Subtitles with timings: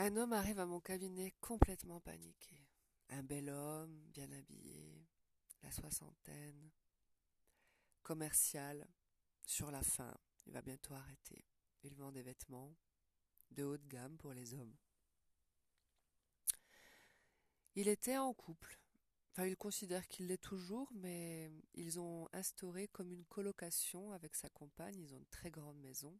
[0.00, 2.68] Un homme arrive à mon cabinet complètement paniqué.
[3.08, 5.04] Un bel homme, bien habillé,
[5.64, 6.70] la soixantaine,
[8.04, 8.86] commercial,
[9.44, 10.16] sur la fin,
[10.46, 11.44] il va bientôt arrêter.
[11.82, 12.76] Il vend des vêtements
[13.50, 14.76] de haute gamme pour les hommes.
[17.74, 18.78] Il était en couple.
[19.32, 24.48] Enfin, il considère qu'il l'est toujours, mais ils ont instauré comme une colocation avec sa
[24.48, 25.00] compagne.
[25.00, 26.16] Ils ont une très grande maison.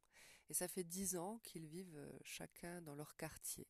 [0.49, 3.69] Et ça fait dix ans qu'ils vivent chacun dans leur quartier.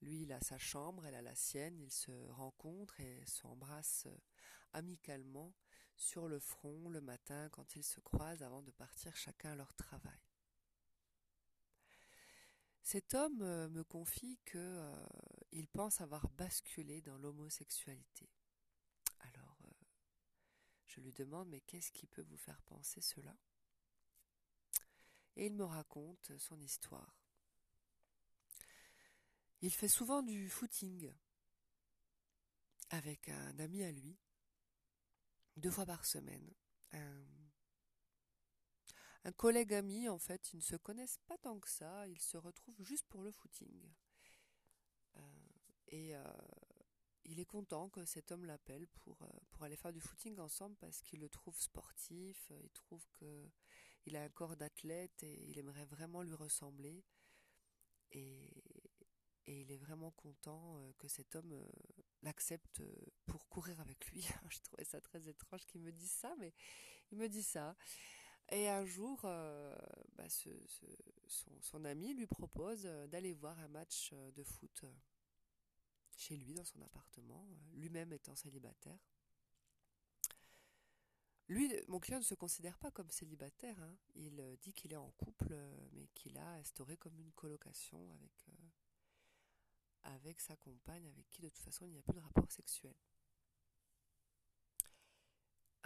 [0.00, 1.80] Lui, il a sa chambre, elle a la sienne.
[1.80, 4.08] Ils se rencontrent et s'embrassent
[4.72, 5.54] amicalement
[5.96, 9.74] sur le front le matin quand ils se croisent avant de partir chacun à leur
[9.74, 10.20] travail.
[12.82, 15.06] Cet homme euh, me confie que euh,
[15.52, 18.28] il pense avoir basculé dans l'homosexualité.
[19.20, 19.84] Alors, euh,
[20.86, 23.36] je lui demande mais qu'est-ce qui peut vous faire penser cela?
[25.36, 27.22] Et il me raconte son histoire.
[29.60, 31.12] Il fait souvent du footing
[32.90, 34.18] avec un ami à lui,
[35.56, 36.52] deux fois par semaine.
[36.92, 37.24] Un,
[39.36, 42.82] collègue ami, en fait, ils ne se connaissent pas tant que ça, ils se retrouvent
[42.82, 43.90] juste pour le footing.
[45.16, 45.20] Euh,
[45.86, 46.24] et euh,
[47.24, 50.76] il est content que cet homme l'appelle pour, euh, pour aller faire du footing ensemble
[50.76, 53.06] parce qu'il le trouve sportif, il trouve
[54.02, 57.04] qu'il a un corps d'athlète et il aimerait vraiment lui ressembler.
[58.10, 58.52] Et,
[59.46, 61.68] et il est vraiment content euh, que cet homme euh,
[62.22, 62.94] l'accepte euh,
[63.26, 64.24] pour courir avec lui.
[64.50, 66.52] Je trouvais ça très étrange qu'il me dise ça, mais
[67.10, 67.76] il me dit ça.
[68.50, 70.28] Et un jour, bah,
[71.60, 74.84] son, ami lui propose d'aller voir un match de foot
[76.16, 78.98] chez lui, dans son appartement, lui-même étant célibataire.
[81.48, 83.80] Lui, mon client ne se considère pas comme célibataire.
[83.82, 83.96] Hein.
[84.14, 85.54] Il dit qu'il est en couple,
[85.92, 88.46] mais qu'il a instauré comme une colocation avec
[90.04, 92.94] avec sa compagne, avec qui de toute façon il n'y a plus de rapport sexuel.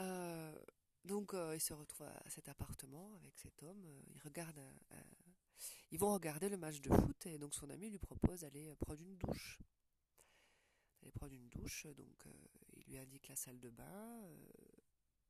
[0.01, 0.59] Euh,
[1.05, 4.61] donc euh, il se retrouve à cet appartement avec cet homme, euh, il regarde
[5.91, 9.01] ils vont regarder le match de foot et donc son ami lui propose d'aller prendre
[9.01, 9.59] une douche.
[11.01, 12.25] D'aller prendre une douche, donc
[12.77, 14.23] il lui indique la salle de bain,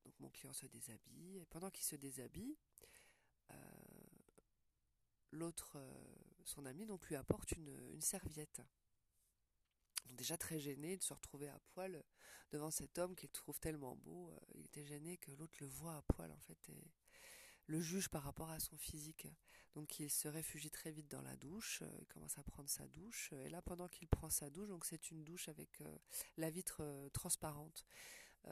[0.06, 2.56] donc mon client se déshabille, et pendant qu'il se déshabille,
[5.32, 5.78] l'autre,
[6.44, 8.62] son ami, lui apporte une serviette
[10.16, 12.02] déjà très gêné de se retrouver à poil
[12.50, 14.30] devant cet homme qu'il trouve tellement beau.
[14.30, 16.90] Euh, il était gêné que l'autre le voit à poil en fait et
[17.66, 19.28] le juge par rapport à son physique.
[19.74, 22.86] Donc il se réfugie très vite dans la douche, euh, il commence à prendre sa
[22.88, 25.98] douche et là pendant qu'il prend sa douche, c'est une douche avec euh,
[26.36, 27.84] la vitre transparente.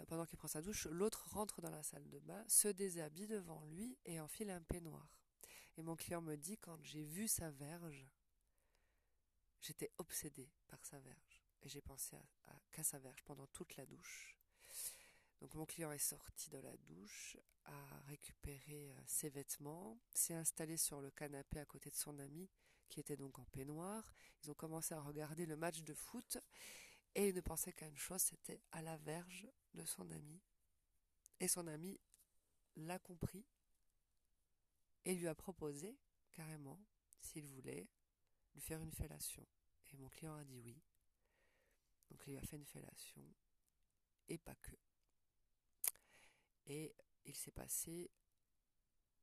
[0.09, 3.65] Pendant qu'il prend sa douche, l'autre rentre dans la salle de bain, se déshabille devant
[3.67, 5.09] lui et enfile un peignoir.
[5.77, 8.07] Et mon client me dit quand j'ai vu sa verge,
[9.61, 13.87] j'étais obsédé par sa verge et j'ai pensé à, qu'à sa verge pendant toute la
[13.87, 14.37] douche.
[15.41, 20.77] Donc mon client est sorti de la douche, a récupéré euh, ses vêtements, s'est installé
[20.77, 22.49] sur le canapé à côté de son ami
[22.89, 24.13] qui était donc en peignoir.
[24.43, 26.39] Ils ont commencé à regarder le match de foot
[27.15, 30.41] et ils ne pensaient qu'à une chose, c'était à la verge de son ami.
[31.41, 32.01] Et son ami
[32.77, 33.45] l'a compris
[35.05, 35.99] et lui a proposé
[36.33, 36.83] carrément,
[37.21, 37.89] s'il voulait,
[38.55, 39.47] lui faire une fellation.
[39.93, 40.83] Et mon client a dit oui.
[42.09, 43.25] Donc il lui a fait une fellation
[44.29, 44.77] et pas que.
[46.67, 48.11] Et il s'est passé,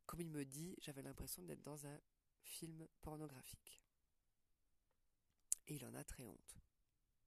[0.05, 1.99] comme il me dit, j'avais l'impression d'être dans un
[2.43, 3.83] film pornographique.
[5.67, 6.57] Et il en a très honte.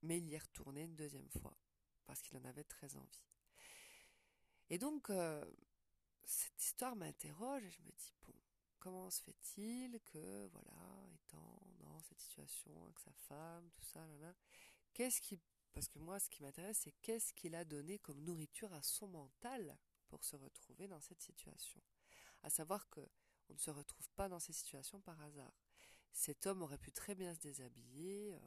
[0.01, 1.57] Mais il y est retourné une deuxième fois,
[2.05, 3.25] parce qu'il en avait très envie.
[4.69, 5.43] Et donc, euh,
[6.23, 8.33] cette histoire m'interroge et je me dis, bon,
[8.79, 14.17] comment se fait-il que, voilà, étant dans cette situation avec sa femme, tout ça, là,
[14.17, 14.35] là,
[14.93, 15.39] qu'est-ce qui
[15.75, 19.09] parce que moi, ce qui m'intéresse, c'est qu'est-ce qu'il a donné comme nourriture à son
[19.09, 19.77] mental
[20.07, 21.81] pour se retrouver dans cette situation?
[22.43, 23.01] À savoir que
[23.49, 25.51] on ne se retrouve pas dans ces situations par hasard.
[26.13, 28.39] Cet homme aurait pu très bien se déshabiller, euh,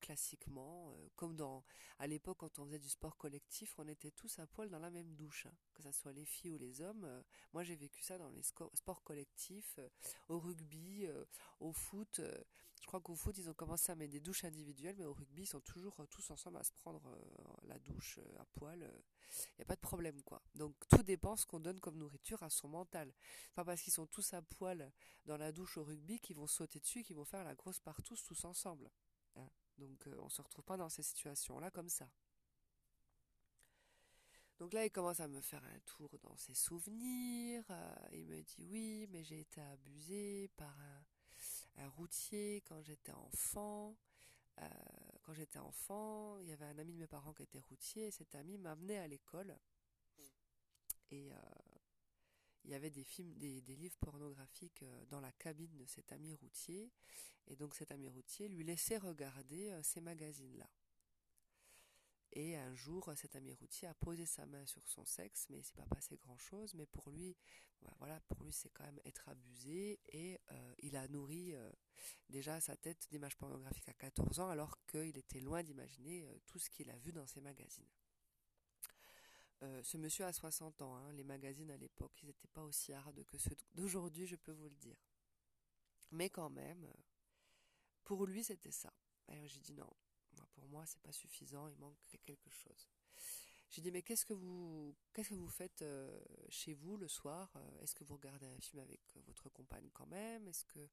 [0.00, 1.64] classiquement, euh, comme dans
[1.98, 4.90] à l'époque quand on faisait du sport collectif, on était tous à poil dans la
[4.90, 5.54] même douche, hein.
[5.74, 7.04] que ce soit les filles ou les hommes.
[7.04, 7.22] Euh,
[7.52, 9.88] moi, j'ai vécu ça dans les sports collectifs, euh,
[10.28, 11.06] au rugby,
[11.60, 12.20] au foot.
[12.80, 15.42] je crois qu'au foot, ils ont commencé à mettre des douches individuelles, mais au rugby,
[15.42, 17.18] ils sont toujours tous ensemble à se prendre
[17.64, 18.78] la douche à poil.
[18.78, 20.42] Il n'y a pas de problème, quoi.
[20.54, 23.12] Donc, tout dépend ce qu'on donne comme nourriture à son mental.
[23.54, 24.92] Pas parce qu'ils sont tous à poil
[25.24, 28.22] dans la douche au rugby qu'ils vont sauter dessus, qu'ils vont faire la grosse partouze
[28.22, 28.90] tous ensemble.
[29.36, 29.48] Hein.
[29.78, 32.08] Donc euh, on ne se retrouve pas dans ces situations-là comme ça.
[34.58, 37.62] Donc là, il commence à me faire un tour dans ses souvenirs.
[37.70, 43.94] Euh, il me dit oui, mais j'ai été abusé par un, routier quand j'étais enfant.
[44.58, 44.68] Euh,
[45.22, 48.06] quand j'étais enfant, il y avait un ami de mes parents qui était routier.
[48.06, 49.54] Et cet ami m'amenait à l'école.
[51.10, 51.36] Et euh,
[52.66, 56.34] il y avait des films, des, livres pornographiques euh, dans la cabine de cet ami
[56.34, 56.92] routier.
[57.46, 60.68] Et donc cet ami routier lui laissait regarder ces magazines-là.
[62.32, 65.64] Et un jour, cet ami routier a posé sa main sur son sexe, mais il
[65.64, 66.74] s'est pas passé grand chose.
[66.74, 67.34] Mais pour lui,
[67.98, 70.00] voilà, pour lui, c'est quand même être abusé.
[70.08, 71.70] Et euh, il a nourri euh,
[72.28, 76.58] déjà sa tête d'images pornographiques à 14 ans, alors qu'il était loin d'imaginer euh, tout
[76.58, 77.88] ce qu'il a vu dans ces magazines.
[79.60, 80.96] Ce monsieur a 60 ans.
[80.96, 81.12] Hein.
[81.12, 84.68] les magazines à l'époque, ils n'étaient pas aussi hard que ceux d'aujourd'hui, je peux vous
[84.68, 84.98] le dire.
[86.12, 86.86] Mais quand même,
[88.04, 88.92] pour lui, c'était ça.
[89.28, 89.90] Et j'ai dit non,
[90.54, 92.88] pour moi, c'est pas suffisant, il manque quelque chose.
[93.70, 96.18] J'ai dit mais qu'est-ce que vous qu'est-ce que vous faites euh,
[96.48, 99.90] chez vous le soir euh, Est-ce que vous regardez un film avec euh, votre compagne
[99.92, 100.46] quand même?
[100.48, 100.88] Est-ce que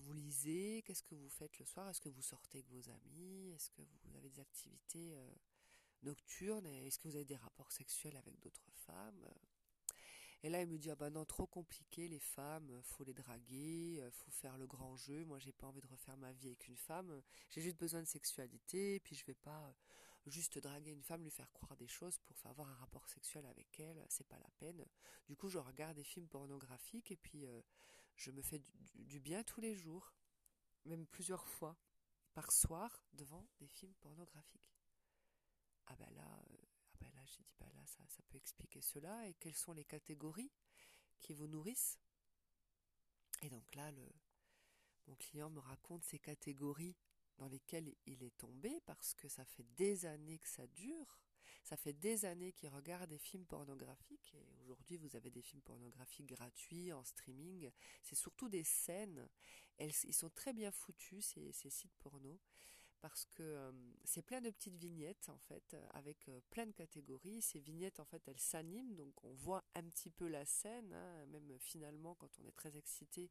[0.00, 0.82] vous lisez?
[0.84, 1.88] Qu'est-ce que vous faites le soir?
[1.88, 3.52] Est-ce que vous sortez avec vos amis?
[3.54, 5.16] Est-ce que vous avez des activités
[6.06, 9.28] nocturnes Est-ce que vous avez des rapports sexuels avec d'autres femmes?
[10.42, 14.06] Et là, il me dit, ah bah non, trop compliqué, les femmes, faut les draguer,
[14.12, 15.24] faut faire le grand jeu.
[15.24, 17.22] Moi, j'ai pas envie de refaire ma vie avec une femme.
[17.50, 19.74] J'ai juste besoin de sexualité, puis je vais pas
[20.26, 23.78] juste draguer une femme, lui faire croire des choses pour avoir un rapport sexuel avec
[23.80, 24.84] elle, c'est pas la peine.
[25.28, 27.46] Du coup, je regarde des films pornographiques et puis
[28.16, 28.60] je me fais
[28.94, 30.14] du, bien tous les jours,
[30.84, 31.76] même plusieurs fois
[32.34, 34.75] par soir devant des films pornographiques.
[35.86, 39.26] Ah ben là, ah ben là, j'ai dit ben là, ça, ça peut expliquer cela
[39.28, 40.50] et quelles sont les catégories
[41.20, 41.98] qui vous nourrissent?
[43.42, 44.08] Et donc là, le,
[45.06, 46.96] mon client me raconte ces catégories
[47.38, 51.18] dans lesquels il est tombé parce que ça fait des années que ça dure.
[51.62, 55.62] Ça fait des années qu'il regarde des films pornographiques et aujourd'hui vous avez des films
[55.62, 57.70] pornographiques gratuits en streaming.
[58.02, 59.28] C'est surtout des scènes.
[59.76, 62.40] Elles, ils sont très bien foutus ces, ces sites porno
[63.08, 63.72] parce que euh,
[64.04, 67.40] c'est plein de petites vignettes en fait avec euh, plein de catégories.
[67.42, 70.92] Ces vignettes en fait elles s'animent donc on voit un petit peu la scène.
[70.92, 71.26] Hein.
[71.26, 73.30] même finalement quand on est très excité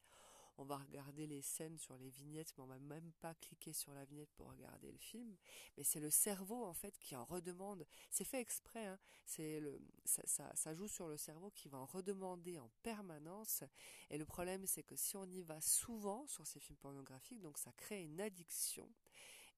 [0.57, 3.93] on va regarder les scènes sur les vignettes, mais on va même pas cliquer sur
[3.93, 5.35] la vignette pour regarder le film.
[5.77, 7.85] Mais c'est le cerveau en fait qui en redemande.
[8.09, 8.85] C'est fait exprès.
[8.85, 8.99] Hein.
[9.25, 13.63] C'est le, ça, ça, joue sur le cerveau qui va en redemander en permanence.
[14.09, 17.57] Et le problème, c'est que si on y va souvent sur ces films pornographiques, donc
[17.57, 18.89] ça crée une addiction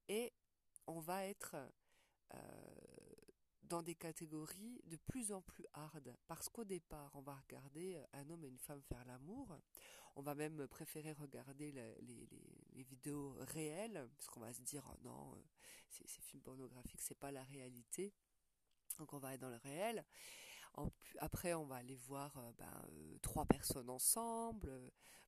[0.08, 0.34] et
[0.88, 1.56] on va être
[2.34, 2.38] euh,
[3.68, 6.16] dans des catégories de plus en plus hard.
[6.28, 9.60] Parce qu'au départ, on va regarder un homme et une femme faire l'amour.
[10.16, 15.34] On va même préférer regarder les, vidéos réelles, parce qu'on va se dire, oh non,
[15.36, 15.42] euh,
[15.90, 18.14] ces, films pornographiques, c'est pas la réalité.
[18.98, 20.04] Donc on va être dans le réel.
[21.20, 24.72] après, on va aller voir euh, ben, euh, trois personnes ensemble,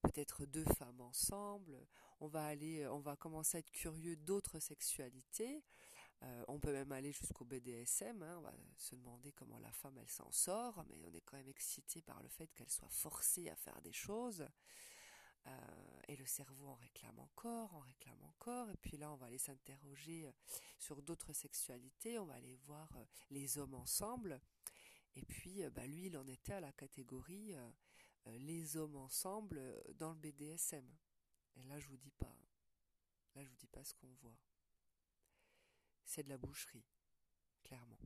[0.02, 1.86] peut-être deux femmes ensemble.
[2.20, 5.64] On va aller, on va commencer à être curieux d'autres sexualités.
[6.48, 8.38] on peut même aller jusqu'au BDSM, hein.
[8.40, 11.48] on va se demander comment la femme elle s'en sort, mais on est quand même
[11.48, 14.46] excité par le fait qu'elle soit forcée à faire des choses.
[15.48, 15.52] Euh,
[16.08, 18.70] et le cerveau en réclame encore, en réclame encore.
[18.72, 20.32] Et puis là, on va aller s'interroger euh,
[20.78, 22.20] sur d'autres sexualités.
[22.20, 24.42] On va aller voir euh, les hommes ensemble.
[25.16, 27.56] Et puis, bah, lui, il en était à la catégorie
[28.28, 29.60] les hommes ensemble
[29.96, 30.86] dans le BDSM.
[31.56, 32.36] Et là, je vous dis pas.
[33.36, 34.38] Là, je vous dis pas ce qu'on voit.
[36.04, 36.86] C'est de la boucherie,
[37.64, 38.00] clairement.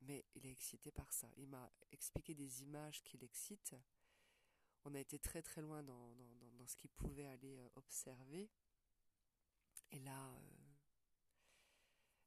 [0.00, 1.28] Mais il est excité par ça.
[1.36, 3.76] Il m'a expliqué des images qui l'excitent
[4.84, 6.14] on a été très très loin dans,
[6.66, 8.48] ce qu'il pouvait aller euh, observer.
[9.90, 10.74] Et là, euh,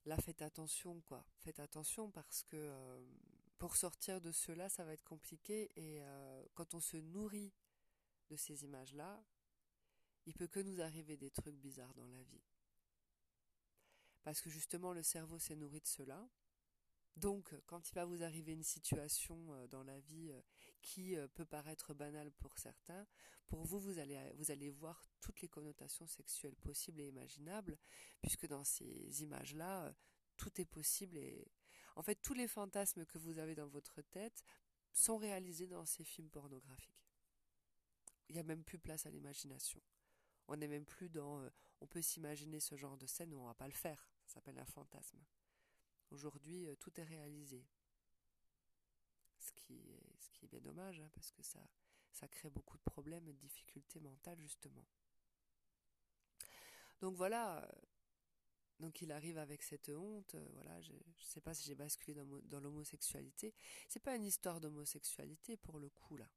[0.05, 3.05] là faites attention quoi, faites attention parce que euh,
[3.57, 6.01] pour sortir de cela, ça va être compliqué et
[6.53, 7.53] quand on se nourrit
[8.27, 9.23] de ces images-là,
[10.25, 12.43] il peut que nous arriver des trucs bizarres dans la vie.
[14.23, 16.27] Parce que justement, le cerveau s'est nourri de cela.
[17.15, 20.33] Donc, quand il va vous arriver une situation dans la vie
[20.81, 23.07] qui euh, peut paraître banal pour certains,
[23.47, 27.77] pour vous, vous allez, vous allez voir toutes les connotations sexuelles possibles et imaginables,
[28.21, 29.93] puisque dans ces images-là, euh,
[30.37, 31.47] tout est possible et
[31.95, 34.43] en fait, tous les fantasmes que vous avez dans votre tête
[34.91, 37.09] sont réalisés dans ces films pornographiques.
[38.27, 39.81] Il n'y a même plus place à l'imagination.
[40.47, 41.41] On n'est même plus dans.
[41.41, 41.49] Euh,
[41.81, 44.07] on peut s'imaginer ce genre de scène, où on va pas le faire.
[44.25, 45.19] Ça s'appelle un fantasme.
[46.11, 47.65] Aujourd'hui, tout est réalisé
[49.45, 51.59] ce qui est, bien dommage, hein, parce que ça,
[52.29, 54.85] crée beaucoup de problèmes et de difficultés mentales, justement.
[57.01, 57.81] Donc voilà, euh,
[58.79, 62.13] donc il arrive avec cette honte, euh, voilà, je ne sais pas si j'ai basculé
[62.13, 63.53] dans, dans l'homosexualité.
[63.89, 66.29] C'est pas une histoire d'homosexualité pour le coup là.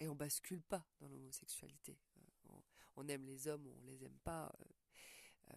[0.00, 1.98] Et on bascule pas dans l'homosexualité.
[2.98, 4.52] Euh, on aime les hommes ou on les aime pas.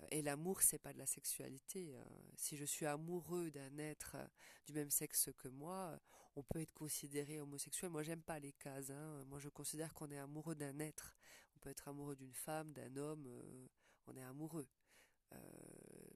[0.10, 1.94] Et l'amour, c'est pas de la sexualité.
[2.38, 4.16] Si je suis amoureux d'un être
[4.66, 6.00] du même sexe que moi,
[6.38, 7.92] on peut être considéré homosexuel.
[7.92, 8.90] Moi, j'aime pas les cases.
[8.90, 9.26] Hein.
[9.26, 11.14] Moi, je considère qu'on est amoureux d'un être.
[11.56, 13.28] On peut être amoureux d'une femme, d'un homme.
[14.08, 14.68] on est amoureux.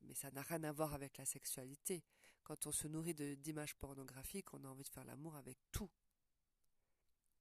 [0.04, 2.06] mais ça n'a rien à voir avec la sexualité.
[2.44, 5.90] Quand on se nourrit d'images pornographiques, on a envie de faire l'amour avec tout.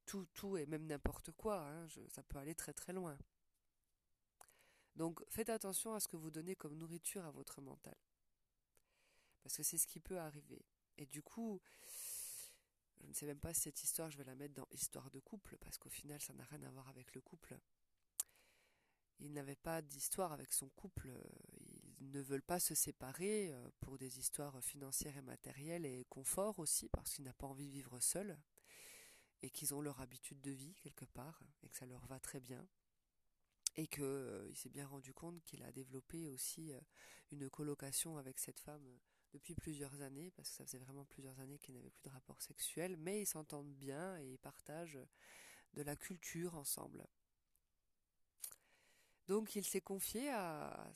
[0.04, 1.64] Tout, tout et même n'importe quoi.
[1.68, 1.86] Hein.
[2.08, 3.16] ça peut aller très très loin.
[4.96, 7.96] Donc faites attention à ce que vous donnez comme nourriture à votre mental.
[9.42, 10.64] Parce que c'est ce qui peut arriver.
[10.96, 11.60] Et du coup,
[13.00, 15.18] je ne sais même pas si cette histoire, je vais la mettre dans histoire de
[15.18, 17.58] couple, parce qu'au final, ça n'a rien à voir avec le couple.
[19.18, 21.10] Il n'avait pas d'histoire avec son couple.
[22.00, 26.58] Ils ne veulent pas se séparer euh, pour des histoires financières et matérielles et confort
[26.58, 28.38] aussi, parce qu'il n'a pas envie de vivre seul
[29.42, 32.40] et qu'ils ont leur habitude de vie quelque part et que ça leur va très
[32.40, 32.66] bien
[33.76, 36.80] et qu'il euh, s'est bien rendu compte qu'il a développé aussi euh,
[37.30, 38.98] une colocation avec cette femme euh,
[39.32, 42.40] depuis plusieurs années, parce que ça faisait vraiment plusieurs années qu'ils n'avaient plus de rapport
[42.40, 45.00] sexuel, mais ils s'entendent bien et ils partagent
[45.72, 47.04] de la culture ensemble.
[49.26, 50.92] Donc il s'est confié à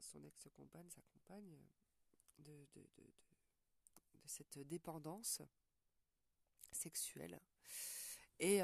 [0.00, 1.56] son ex-compagne, sa compagne,
[2.40, 2.82] de, de,
[4.26, 5.40] cette dépendance
[6.72, 7.40] sexuelle.
[8.38, 8.60] Et,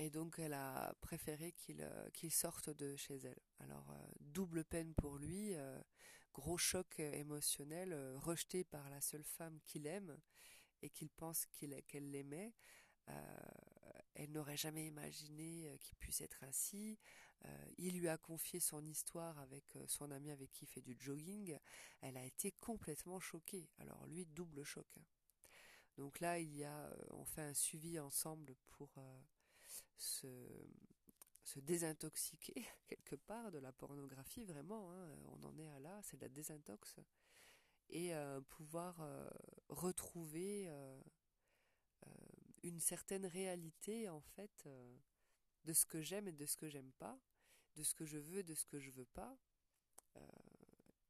[0.00, 3.38] et donc elle a préféré qu'il euh, sorte de chez elle.
[3.58, 5.78] Alors euh, double peine pour lui, euh,
[6.32, 10.18] gros choc émotionnel, rejeté par la seule femme qu'il aime
[10.80, 12.54] et qu'il pense qu'elle l'aimait.
[14.14, 16.98] elle n'aurait jamais imaginé qu'il puisse être ainsi.
[17.76, 21.58] il lui a confié son histoire avec son ami avec qui il fait du jogging.
[22.00, 23.68] Elle a été complètement choquée.
[23.78, 24.86] Alors lui, double choc.
[24.96, 25.04] Hein.
[25.98, 28.98] Donc là, il y a, on fait un suivi ensemble pour
[29.96, 30.28] se,
[31.56, 36.22] désintoxiquer quelque part de la pornographie, vraiment, hein, on en est à là, c'est de
[36.22, 36.96] la désintox,
[37.90, 39.28] et euh, pouvoir euh,
[39.68, 41.00] retrouver euh,
[42.62, 44.68] une certaine réalité en fait
[45.64, 47.18] de ce que j'aime et de ce que j'aime pas,
[47.74, 49.36] de ce que je veux et de ce que je veux pas.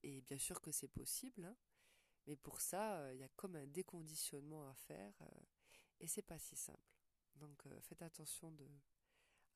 [0.03, 1.57] et bien sûr que c'est possible, hein,
[2.27, 5.13] mais pour ça, il y a comme un déconditionnement à faire,
[5.99, 7.00] et c'est pas si simple.
[7.37, 8.67] Donc euh, faites attention de,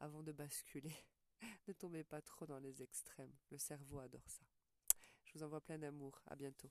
[0.01, 0.95] avant de basculer.
[1.69, 3.33] ne tombez pas trop dans les extrêmes.
[3.51, 4.45] Le cerveau adore ça.
[5.25, 6.23] Je vous envoie plein d'amour.
[6.27, 6.71] À bientôt.